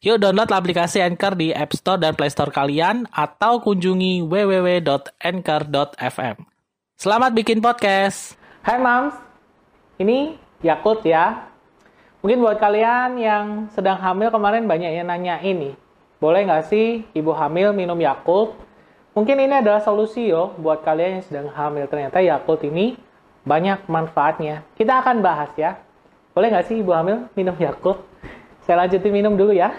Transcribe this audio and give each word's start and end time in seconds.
Yuk 0.00 0.16
download 0.16 0.48
aplikasi 0.48 1.04
Anchor 1.04 1.36
di 1.36 1.52
App 1.52 1.76
Store 1.76 2.00
dan 2.00 2.16
Play 2.16 2.32
Store 2.32 2.48
kalian 2.48 3.04
atau 3.12 3.60
kunjungi 3.60 4.24
www.anchor.fm. 4.24 6.36
Selamat 6.96 7.36
bikin 7.36 7.60
podcast. 7.60 8.32
Hai 8.64 8.80
Mams, 8.80 9.12
ini 10.00 10.40
Yakult 10.64 11.04
ya. 11.04 11.52
Mungkin 12.24 12.40
buat 12.40 12.56
kalian 12.56 13.20
yang 13.20 13.68
sedang 13.76 14.00
hamil 14.00 14.32
kemarin 14.32 14.64
banyak 14.64 14.88
yang 14.88 15.04
nanya 15.04 15.36
ini. 15.44 15.76
Boleh 16.16 16.48
nggak 16.48 16.72
sih 16.72 17.04
ibu 17.12 17.36
hamil 17.36 17.76
minum 17.76 18.00
Yakult? 18.00 18.56
Mungkin 19.12 19.36
ini 19.36 19.60
adalah 19.60 19.84
solusi 19.84 20.32
yo 20.32 20.56
buat 20.56 20.80
kalian 20.80 21.20
yang 21.20 21.24
sedang 21.28 21.52
hamil. 21.52 21.84
Ternyata 21.92 22.24
Yakult 22.24 22.64
ini 22.64 22.96
banyak 23.44 23.84
manfaatnya. 23.84 24.64
Kita 24.80 25.04
akan 25.04 25.20
bahas 25.20 25.52
ya. 25.60 25.76
Boleh 26.32 26.56
nggak 26.56 26.72
sih 26.72 26.80
ibu 26.80 26.88
hamil 26.96 27.28
minum 27.36 27.52
Yakult? 27.60 28.08
Saya 28.70 28.86
lanjutin 28.86 29.10
minum 29.10 29.34
dulu 29.34 29.50
ya. 29.50 29.74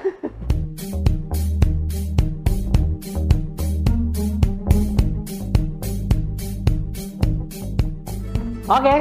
Oke, 8.67 8.83
okay. 8.83 8.99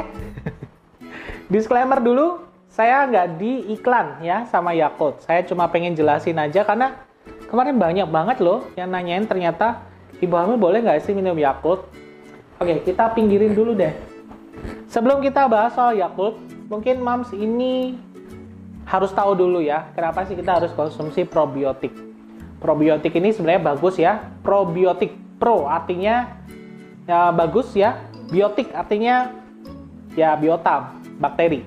disclaimer 1.51 1.99
dulu, 1.99 2.39
saya 2.71 3.03
nggak 3.03 3.35
di 3.35 3.67
iklan 3.75 4.23
ya 4.23 4.47
sama 4.47 4.71
Yakult. 4.71 5.27
Saya 5.27 5.43
cuma 5.43 5.67
pengen 5.67 5.91
jelasin 5.91 6.39
aja 6.39 6.63
karena 6.63 6.95
kemarin 7.51 7.75
banyak 7.75 8.07
banget 8.07 8.39
loh 8.39 8.71
yang 8.79 8.95
nanyain 8.95 9.27
ternyata 9.27 9.83
ibu 10.23 10.39
hamil 10.39 10.55
boleh 10.55 10.87
nggak 10.87 11.03
sih 11.03 11.11
minum 11.11 11.35
Yakult? 11.35 11.83
Oke, 12.63 12.79
okay, 12.79 12.95
kita 12.95 13.11
pinggirin 13.11 13.51
dulu 13.51 13.75
deh. 13.75 13.91
Sebelum 14.87 15.19
kita 15.19 15.51
bahas 15.51 15.75
soal 15.75 15.99
Yakult, 15.99 16.39
mungkin 16.71 17.03
Mams 17.03 17.35
ini 17.35 17.99
harus 18.91 19.15
tahu 19.15 19.31
dulu 19.39 19.63
ya, 19.63 19.87
kenapa 19.95 20.27
sih 20.27 20.35
kita 20.35 20.59
harus 20.59 20.75
konsumsi 20.75 21.23
probiotik. 21.23 21.95
Probiotik 22.59 23.15
ini 23.15 23.31
sebenarnya 23.31 23.63
bagus 23.71 23.95
ya. 23.95 24.19
Probiotik 24.43 25.15
pro 25.39 25.63
artinya 25.63 26.35
ya 27.07 27.31
bagus 27.31 27.71
ya. 27.71 28.03
Biotik 28.27 28.75
artinya 28.75 29.31
ya 30.11 30.35
biota, 30.35 30.91
bakteri. 31.23 31.63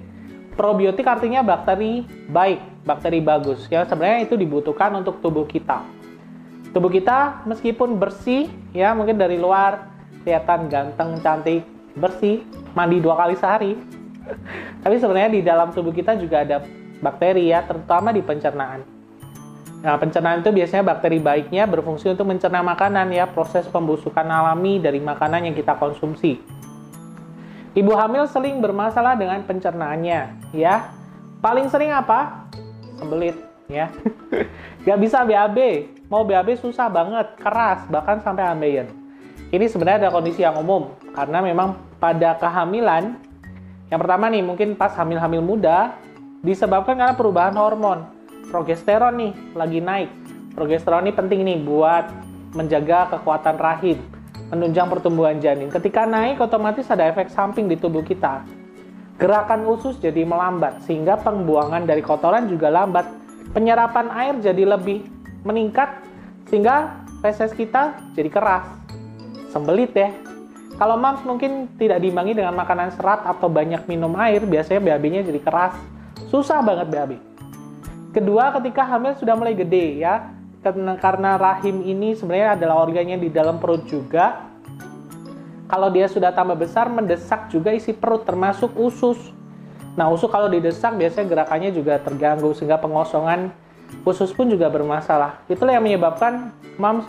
Probiotik 0.52 1.08
artinya 1.08 1.40
bakteri 1.40 2.04
baik, 2.28 2.84
bakteri 2.84 3.24
bagus. 3.24 3.64
Ya 3.72 3.88
sebenarnya 3.88 4.28
itu 4.28 4.36
dibutuhkan 4.36 4.92
untuk 4.92 5.24
tubuh 5.24 5.48
kita. 5.48 5.80
Tubuh 6.76 6.92
kita 6.92 7.40
meskipun 7.48 7.96
bersih 7.96 8.52
ya, 8.76 8.92
mungkin 8.92 9.16
dari 9.16 9.40
luar 9.40 9.88
kelihatan 10.28 10.68
ganteng, 10.68 11.16
cantik, 11.24 11.64
bersih, 11.96 12.44
mandi 12.76 13.00
dua 13.00 13.16
kali 13.16 13.34
sehari. 13.40 13.72
Tapi 14.84 14.94
sebenarnya 15.00 15.30
di 15.32 15.40
dalam 15.40 15.72
tubuh 15.72 15.92
kita 15.92 16.20
juga 16.20 16.44
ada 16.44 16.83
bakteri 17.02 17.50
ya, 17.50 17.62
terutama 17.64 18.14
di 18.14 18.20
pencernaan. 18.20 18.94
Nah, 19.84 20.00
pencernaan 20.00 20.40
itu 20.40 20.48
biasanya 20.48 20.96
bakteri 20.96 21.20
baiknya 21.20 21.68
berfungsi 21.68 22.08
untuk 22.08 22.24
mencerna 22.24 22.64
makanan 22.64 23.12
ya, 23.12 23.28
proses 23.28 23.68
pembusukan 23.68 24.24
alami 24.24 24.80
dari 24.80 24.96
makanan 24.96 25.44
yang 25.44 25.52
kita 25.52 25.76
konsumsi. 25.76 26.40
Ibu 27.76 27.92
hamil 27.92 28.24
sering 28.24 28.64
bermasalah 28.64 29.12
dengan 29.12 29.44
pencernaannya, 29.44 30.20
ya. 30.56 30.88
Paling 31.44 31.68
sering 31.68 31.92
apa? 31.92 32.48
Sembelit, 32.96 33.36
ya. 33.68 33.92
Gak 34.88 34.98
bisa 35.04 35.20
BAB, 35.20 35.58
mau 36.08 36.24
BAB 36.24 36.56
susah 36.56 36.88
banget, 36.88 37.36
keras, 37.36 37.84
bahkan 37.92 38.24
sampai 38.24 38.46
ambeien. 38.48 38.88
Ini 39.52 39.68
sebenarnya 39.68 40.08
ada 40.08 40.14
kondisi 40.16 40.40
yang 40.40 40.56
umum, 40.56 40.96
karena 41.12 41.44
memang 41.44 41.76
pada 42.00 42.40
kehamilan, 42.40 43.20
yang 43.92 44.00
pertama 44.00 44.32
nih, 44.32 44.40
mungkin 44.40 44.80
pas 44.80 44.96
hamil-hamil 44.96 45.44
muda, 45.44 45.92
disebabkan 46.44 47.00
karena 47.00 47.16
perubahan 47.16 47.56
hormon. 47.56 48.04
Progesteron 48.52 49.16
nih 49.16 49.32
lagi 49.56 49.80
naik. 49.80 50.10
Progesteron 50.52 51.08
ini 51.08 51.12
penting 51.16 51.40
nih 51.42 51.58
buat 51.64 52.06
menjaga 52.54 53.10
kekuatan 53.16 53.58
rahim, 53.58 53.98
menunjang 54.52 54.86
pertumbuhan 54.86 55.42
janin. 55.42 55.72
Ketika 55.72 56.06
naik 56.06 56.38
otomatis 56.38 56.86
ada 56.92 57.10
efek 57.10 57.32
samping 57.32 57.66
di 57.66 57.74
tubuh 57.74 58.04
kita. 58.06 58.46
Gerakan 59.18 59.66
usus 59.66 59.98
jadi 59.98 60.22
melambat 60.22 60.84
sehingga 60.86 61.18
pembuangan 61.18 61.88
dari 61.88 62.04
kotoran 62.04 62.46
juga 62.46 62.70
lambat. 62.70 63.08
Penyerapan 63.50 64.10
air 64.14 64.34
jadi 64.38 64.76
lebih 64.76 65.06
meningkat 65.42 65.90
sehingga 66.50 67.02
feses 67.22 67.54
kita 67.56 67.98
jadi 68.14 68.30
keras. 68.30 68.66
Sembelit 69.50 69.94
ya. 69.94 70.10
Kalau 70.74 70.98
mams 70.98 71.22
mungkin 71.22 71.70
tidak 71.78 72.02
diimbangi 72.02 72.34
dengan 72.34 72.58
makanan 72.58 72.90
serat 72.98 73.22
atau 73.22 73.46
banyak 73.46 73.86
minum 73.86 74.10
air, 74.18 74.42
biasanya 74.42 74.82
BAB-nya 74.82 75.22
jadi 75.22 75.38
keras 75.38 75.93
susah 76.28 76.60
banget 76.64 76.86
BAB. 76.88 77.12
Kedua, 78.14 78.54
ketika 78.60 78.86
hamil 78.86 79.18
sudah 79.18 79.34
mulai 79.34 79.58
gede 79.58 79.98
ya, 79.98 80.30
karena 81.02 81.36
rahim 81.36 81.84
ini 81.84 82.16
sebenarnya 82.16 82.56
adalah 82.56 82.86
organnya 82.86 83.20
di 83.20 83.28
dalam 83.28 83.60
perut 83.60 83.84
juga. 83.84 84.48
Kalau 85.68 85.90
dia 85.90 86.06
sudah 86.06 86.30
tambah 86.30 86.54
besar, 86.54 86.86
mendesak 86.88 87.50
juga 87.50 87.74
isi 87.74 87.90
perut 87.90 88.22
termasuk 88.22 88.72
usus. 88.78 89.18
Nah, 89.98 90.08
usus 90.08 90.30
kalau 90.30 90.46
didesak 90.46 90.94
biasanya 90.94 91.26
gerakannya 91.26 91.70
juga 91.74 91.98
terganggu 91.98 92.54
sehingga 92.54 92.78
pengosongan 92.78 93.50
usus 94.06 94.30
pun 94.30 94.46
juga 94.46 94.70
bermasalah. 94.70 95.42
Itulah 95.50 95.76
yang 95.76 95.84
menyebabkan 95.84 96.54
moms 96.78 97.06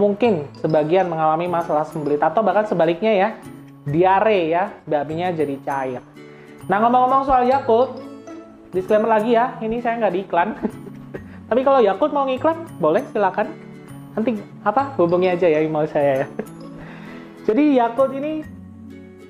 mungkin 0.00 0.48
sebagian 0.64 1.08
mengalami 1.12 1.44
masalah 1.44 1.84
sembelit 1.84 2.24
atau 2.24 2.40
bahkan 2.40 2.64
sebaliknya 2.64 3.12
ya, 3.12 3.28
diare 3.84 4.48
ya, 4.48 4.72
BAB-nya 4.88 5.36
jadi 5.36 5.56
cair. 5.60 6.02
Nah, 6.68 6.76
ngomong-ngomong 6.80 7.28
soal 7.28 7.44
Yakult, 7.44 8.09
disclaimer 8.70 9.10
lagi 9.10 9.34
ya, 9.34 9.58
ini 9.62 9.82
saya 9.82 9.98
nggak 10.00 10.14
diiklan. 10.14 10.48
Tapi 11.50 11.60
kalau 11.66 11.82
Yakult 11.82 12.14
mau 12.14 12.26
ngiklan, 12.26 12.66
boleh 12.78 13.02
silakan. 13.10 13.50
Nanti 14.14 14.38
apa 14.66 14.94
hubungi 14.98 15.30
aja 15.30 15.46
ya 15.46 15.62
email 15.62 15.86
saya 15.86 16.24
ya. 16.24 16.26
Jadi 17.46 17.78
Yakult 17.78 18.14
ini 18.14 18.46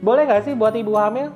boleh 0.00 0.24
nggak 0.28 0.48
sih 0.48 0.54
buat 0.56 0.76
ibu 0.76 0.96
hamil? 0.96 1.32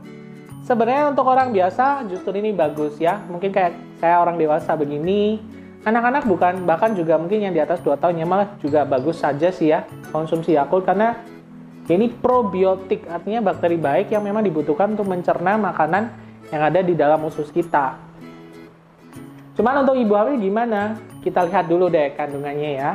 Sebenarnya 0.64 1.12
untuk 1.12 1.28
orang 1.28 1.52
biasa 1.52 2.08
justru 2.08 2.32
ini 2.40 2.52
bagus 2.56 2.96
ya. 2.96 3.20
Mungkin 3.28 3.52
kayak 3.52 3.76
saya 4.00 4.20
orang 4.20 4.40
dewasa 4.40 4.72
begini, 4.76 5.36
anak-anak 5.84 6.24
bukan, 6.24 6.64
bahkan 6.64 6.96
juga 6.96 7.20
mungkin 7.20 7.44
yang 7.44 7.52
di 7.52 7.60
atas 7.60 7.84
2 7.84 8.00
tahun 8.00 8.24
ya 8.24 8.26
malah 8.28 8.48
juga 8.60 8.88
bagus 8.88 9.20
saja 9.20 9.52
sih 9.52 9.68
ya 9.72 9.84
konsumsi 10.08 10.56
Yakult 10.56 10.88
karena 10.88 11.20
ini 11.84 12.08
probiotik 12.08 13.04
artinya 13.04 13.52
bakteri 13.52 13.76
baik 13.76 14.08
yang 14.08 14.24
memang 14.24 14.40
dibutuhkan 14.40 14.96
untuk 14.96 15.04
mencerna 15.04 15.60
makanan 15.60 16.23
yang 16.52 16.62
ada 16.64 16.80
di 16.84 16.92
dalam 16.92 17.22
usus 17.24 17.48
kita. 17.48 17.96
Cuman 19.54 19.86
untuk 19.86 19.94
ibu 19.94 20.18
hamil 20.18 20.42
gimana? 20.42 20.98
Kita 21.22 21.46
lihat 21.46 21.70
dulu 21.70 21.86
deh 21.86 22.10
kandungannya 22.18 22.70
ya. 22.74 22.90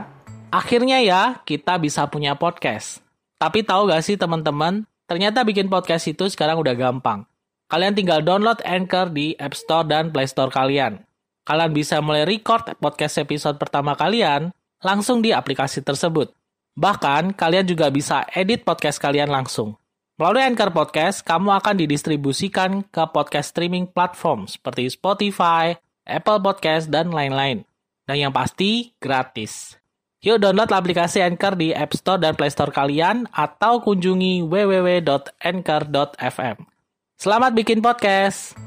Akhirnya 0.51 0.99
ya, 0.99 1.39
kita 1.47 1.79
bisa 1.79 2.03
punya 2.11 2.35
podcast. 2.35 2.99
Tapi 3.39 3.63
tahu 3.63 3.87
gak 3.87 4.03
sih 4.03 4.19
teman-teman, 4.19 4.83
ternyata 5.07 5.45
bikin 5.47 5.71
podcast 5.71 6.11
itu 6.11 6.27
sekarang 6.27 6.59
udah 6.59 6.75
gampang. 6.75 7.23
Kalian 7.71 7.95
tinggal 7.95 8.19
download 8.19 8.59
Anchor 8.67 9.07
di 9.13 9.39
App 9.39 9.55
Store 9.55 9.87
dan 9.87 10.11
Play 10.11 10.27
Store 10.27 10.51
kalian. 10.51 10.99
Kalian 11.47 11.71
bisa 11.71 12.03
mulai 12.03 12.27
record 12.27 12.67
podcast 12.75 13.23
episode 13.23 13.55
pertama 13.55 13.95
kalian 13.95 14.51
langsung 14.83 15.23
di 15.23 15.31
aplikasi 15.31 15.79
tersebut. 15.79 16.35
Bahkan, 16.75 17.39
kalian 17.39 17.63
juga 17.63 17.87
bisa 17.87 18.27
edit 18.35 18.67
podcast 18.67 18.99
kalian 18.99 19.31
langsung. 19.31 19.78
Melalui 20.19 20.43
Anchor 20.43 20.75
Podcast, 20.75 21.23
kamu 21.23 21.63
akan 21.63 21.79
didistribusikan 21.79 22.83
ke 22.91 23.07
podcast 23.15 23.55
streaming 23.55 23.87
platform 23.87 24.51
seperti 24.51 24.91
Spotify, 24.91 25.79
Apple 26.03 26.43
Podcast, 26.43 26.91
dan 26.91 27.15
lain-lain. 27.15 27.63
Dan 28.03 28.27
yang 28.27 28.35
pasti, 28.35 28.91
gratis. 28.99 29.79
Yuk 30.19 30.43
download 30.43 30.75
aplikasi 30.75 31.23
Anchor 31.23 31.55
di 31.55 31.71
App 31.71 31.95
Store 31.95 32.19
dan 32.19 32.35
Play 32.35 32.51
Store 32.51 32.67
kalian 32.67 33.31
atau 33.31 33.79
kunjungi 33.79 34.43
www.anchor.fm. 34.43 36.67
Selamat 37.15 37.55
bikin 37.55 37.79
podcast. 37.79 38.59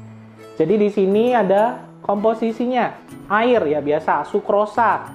Jadi 0.57 0.73
di 0.73 0.89
sini 0.89 1.37
ada 1.37 1.85
komposisinya. 2.01 2.97
Air 3.29 3.61
ya 3.69 3.77
biasa, 3.77 4.25
sukrosa. 4.25 5.05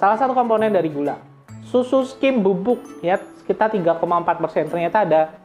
Salah 0.00 0.16
satu 0.16 0.32
komponen 0.32 0.72
dari 0.72 0.88
gula. 0.88 1.20
Susu 1.60 2.08
skim 2.08 2.40
bubuk 2.40 2.80
ya 3.04 3.20
sekitar 3.44 3.68
3,4%. 3.68 4.72
Ternyata 4.72 5.04
ada 5.04 5.43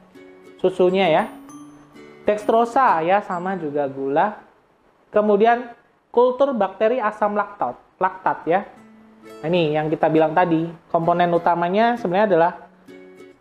susunya 0.59 1.07
ya. 1.07 1.23
Dextrosa 2.27 3.01
ya 3.01 3.23
sama 3.25 3.57
juga 3.57 3.89
gula. 3.89 4.43
Kemudian 5.09 5.73
kultur 6.13 6.53
bakteri 6.53 7.01
asam 7.01 7.33
laktat. 7.33 7.79
laktat 7.97 8.39
ya. 8.45 8.61
Nah, 9.43 9.47
ini 9.49 9.75
yang 9.75 9.89
kita 9.89 10.07
bilang 10.11 10.31
tadi, 10.35 10.67
komponen 10.91 11.31
utamanya 11.33 11.97
sebenarnya 11.97 12.27
adalah 12.35 12.51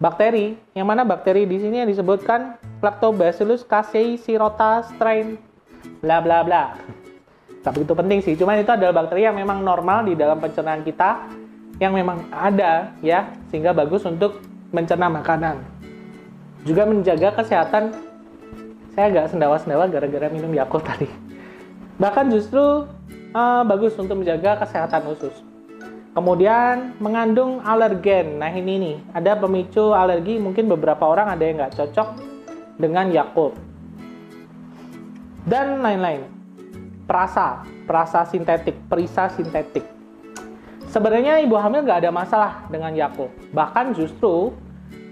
bakteri. 0.01 0.57
Yang 0.73 0.87
mana 0.87 1.03
bakteri 1.05 1.45
di 1.45 1.59
sini 1.61 1.85
yang 1.85 1.91
disebutkan 1.91 2.57
Lactobacillus 2.79 3.67
casei 3.67 4.15
sirota 4.15 4.87
strain 4.87 5.37
bla 5.99 6.23
bla 6.23 6.47
bla. 6.47 6.79
Tapi 7.59 7.83
itu 7.83 7.93
penting 7.93 8.23
sih, 8.23 8.39
cuman 8.39 8.63
itu 8.63 8.71
adalah 8.71 9.03
bakteri 9.03 9.27
yang 9.27 9.35
memang 9.35 9.61
normal 9.67 10.07
di 10.07 10.15
dalam 10.15 10.39
pencernaan 10.39 10.87
kita 10.87 11.27
yang 11.83 11.91
memang 11.95 12.31
ada 12.31 12.95
ya, 13.03 13.35
sehingga 13.51 13.75
bagus 13.75 14.07
untuk 14.07 14.39
mencerna 14.71 15.11
makanan. 15.11 15.78
Juga 16.67 16.83
menjaga 16.87 17.39
kesehatan 17.39 17.95
saya 18.99 19.15
agak 19.15 19.31
sendawa-sendawa 19.31 19.87
gara-gara 19.87 20.27
minum 20.27 20.51
Yakult 20.51 20.83
tadi. 20.83 21.07
Bahkan 22.03 22.35
justru 22.35 22.83
uh, 23.31 23.63
bagus 23.63 23.95
untuk 23.95 24.19
menjaga 24.19 24.59
kesehatan 24.59 25.07
usus. 25.15 25.31
Kemudian 26.19 26.99
mengandung 26.99 27.63
alergen. 27.63 28.43
Nah 28.43 28.51
ini 28.51 28.75
nih, 28.83 28.97
ada 29.15 29.39
pemicu 29.39 29.95
alergi. 29.95 30.43
Mungkin 30.43 30.67
beberapa 30.67 31.07
orang 31.07 31.31
ada 31.31 31.47
yang 31.47 31.63
nggak 31.63 31.79
cocok 31.79 32.09
dengan 32.75 33.07
Yakult. 33.15 33.55
Dan 35.47 35.79
lain-lain. 35.79 36.27
Perasa, 37.07 37.63
perasa 37.87 38.27
sintetik, 38.27 38.75
perisa 38.91 39.31
sintetik. 39.31 39.87
Sebenarnya 40.91 41.39
ibu 41.39 41.55
hamil 41.55 41.87
nggak 41.87 42.03
ada 42.03 42.11
masalah 42.11 42.67
dengan 42.67 42.91
Yakult. 42.99 43.31
Bahkan 43.55 43.95
justru 43.95 44.59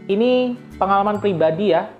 ini 0.07 0.55
pengalaman 0.79 1.19
pribadi 1.19 1.75
ya. 1.75 1.91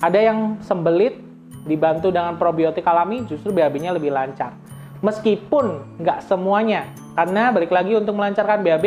Ada 0.00 0.20
yang 0.32 0.60
sembelit 0.60 1.16
dibantu 1.64 2.12
dengan 2.12 2.36
probiotik 2.36 2.84
alami 2.84 3.24
justru 3.24 3.50
BAB-nya 3.50 3.96
lebih 3.96 4.12
lancar. 4.12 4.52
Meskipun 5.00 5.96
nggak 6.00 6.24
semuanya, 6.24 6.92
karena 7.16 7.52
balik 7.52 7.72
lagi 7.72 7.92
untuk 7.96 8.16
melancarkan 8.16 8.60
BAB, 8.64 8.86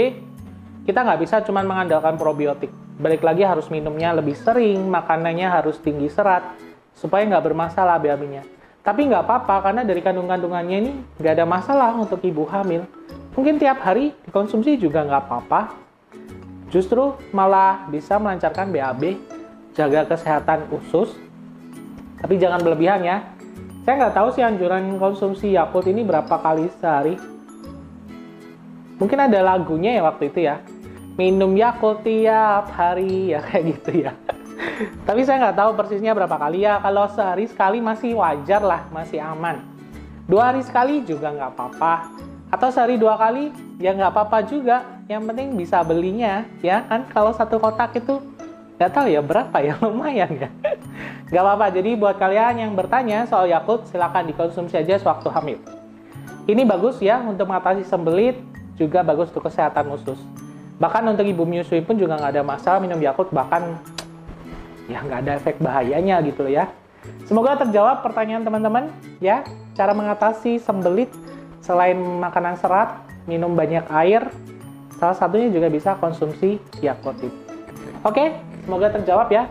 kita 0.85 1.05
nggak 1.05 1.19
bisa 1.21 1.41
cuma 1.45 1.61
mengandalkan 1.61 2.17
probiotik. 2.17 2.69
Balik 2.97 3.21
lagi 3.21 3.45
harus 3.45 3.69
minumnya 3.69 4.13
lebih 4.13 4.33
sering, 4.33 4.81
makanannya 4.89 5.45
harus 5.45 5.77
tinggi 5.77 6.09
serat, 6.09 6.41
supaya 6.97 7.25
nggak 7.25 7.45
bermasalah 7.45 8.01
BAB-nya. 8.01 8.41
Tapi 8.81 9.05
nggak 9.05 9.25
apa-apa, 9.25 9.69
karena 9.69 9.81
dari 9.85 10.01
kandung-kandungannya 10.01 10.77
ini 10.81 10.91
nggak 11.21 11.33
ada 11.37 11.45
masalah 11.45 11.93
untuk 11.93 12.21
ibu 12.25 12.45
hamil. 12.49 12.85
Mungkin 13.37 13.61
tiap 13.61 13.85
hari 13.85 14.17
dikonsumsi 14.25 14.81
juga 14.81 15.05
nggak 15.05 15.21
apa-apa. 15.29 15.86
Justru 16.67 17.15
malah 17.31 17.87
bisa 17.87 18.19
melancarkan 18.19 18.71
BAB, 18.75 19.15
jaga 19.71 20.03
kesehatan 20.03 20.67
usus, 20.73 21.15
tapi 22.19 22.41
jangan 22.41 22.59
berlebihan 22.59 23.01
ya. 23.05 23.17
Saya 23.87 24.03
nggak 24.03 24.15
tahu 24.19 24.27
sih 24.35 24.43
anjuran 24.43 24.99
konsumsi 24.99 25.55
Yakult 25.55 25.87
ini 25.87 26.03
berapa 26.03 26.35
kali 26.43 26.67
sehari. 26.81 27.15
Mungkin 28.99 29.19
ada 29.21 29.39
lagunya 29.55 29.95
ya 29.95 30.03
waktu 30.03 30.27
itu 30.27 30.43
ya. 30.43 30.59
Minum 31.15 31.55
Yakult 31.55 32.03
tiap 32.03 32.67
hari 32.75 33.15
ya 33.33 33.39
kayak 33.39 33.63
gitu 33.79 33.91
ya. 34.03 34.11
Tapi 35.07 35.23
saya 35.23 35.47
nggak 35.47 35.57
tahu 35.61 35.71
persisnya 35.79 36.11
berapa 36.11 36.35
kali 36.35 36.67
ya. 36.67 36.83
Kalau 36.83 37.07
sehari 37.15 37.47
sekali 37.47 37.79
masih 37.79 38.19
wajar 38.19 38.59
lah 38.59 38.81
masih 38.91 39.23
aman. 39.23 39.63
Dua 40.27 40.51
hari 40.51 40.67
sekali 40.67 41.07
juga 41.07 41.31
nggak 41.31 41.55
apa-apa. 41.55 42.11
Atau 42.51 42.67
sehari 42.75 42.99
dua 42.99 43.15
kali 43.15 43.55
ya 43.79 43.95
nggak 43.95 44.11
apa-apa 44.11 44.37
juga 44.51 44.96
yang 45.07 45.23
penting 45.23 45.55
bisa 45.55 45.83
belinya 45.87 46.43
ya 46.59 46.83
kan 46.83 47.07
kalau 47.11 47.31
satu 47.31 47.59
kotak 47.59 47.95
itu 47.95 48.19
nggak 48.75 48.91
tahu 48.91 49.07
ya 49.07 49.23
berapa 49.23 49.57
ya 49.63 49.73
lumayan 49.83 50.31
ya 50.35 50.49
nggak 51.31 51.43
apa-apa 51.43 51.65
jadi 51.71 51.95
buat 51.95 52.15
kalian 52.19 52.67
yang 52.67 52.71
bertanya 52.75 53.23
soal 53.27 53.47
Yakult 53.47 53.87
silahkan 53.87 54.27
dikonsumsi 54.27 54.75
aja 54.79 54.99
sewaktu 54.99 55.31
hamil 55.31 55.59
ini 56.47 56.63
bagus 56.63 57.03
ya 57.03 57.19
untuk 57.19 57.51
mengatasi 57.51 57.83
sembelit 57.83 58.39
juga 58.79 59.03
bagus 59.03 59.33
untuk 59.33 59.51
kesehatan 59.51 59.89
usus. 59.91 60.15
Bahkan 60.79 61.03
untuk 61.09 61.25
ibu 61.25 61.43
menyusui 61.43 61.83
pun 61.83 61.99
juga 61.99 62.15
nggak 62.15 62.39
ada 62.39 62.43
masalah 62.45 62.79
minum 62.79 63.01
Yakult, 63.01 63.33
bahkan 63.33 63.75
ya 64.87 65.03
nggak 65.03 65.19
ada 65.27 65.31
efek 65.41 65.59
bahayanya 65.59 66.23
gitu 66.23 66.47
loh 66.47 66.53
ya. 66.53 66.71
Semoga 67.27 67.59
terjawab 67.59 67.99
pertanyaan 67.99 68.47
teman-teman 68.47 68.87
ya. 69.19 69.43
Cara 69.75 69.91
mengatasi 69.91 70.63
sembelit 70.63 71.11
selain 71.59 71.97
makanan 71.97 72.55
serat, 72.61 72.95
minum 73.27 73.51
banyak 73.51 73.83
air, 73.91 74.31
salah 74.97 75.17
satunya 75.17 75.49
juga 75.49 75.69
bisa 75.69 75.97
konsumsi 75.97 76.61
Yakult. 76.81 77.21
Oke, 78.05 78.37
semoga 78.65 78.93
terjawab 78.93 79.29
ya. 79.33 79.49